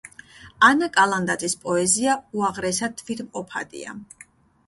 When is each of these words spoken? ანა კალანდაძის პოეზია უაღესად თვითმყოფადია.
ანა 0.67 0.87
კალანდაძის 0.93 1.55
პოეზია 1.65 2.15
უაღესად 2.39 2.95
თვითმყოფადია. 3.03 3.93